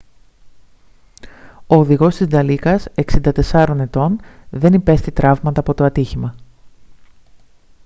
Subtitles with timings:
[1.67, 2.87] ο οδηγός της νταλίκας
[3.51, 6.35] 64 ετών δεν υπέστη τραύματα από το ατύχημα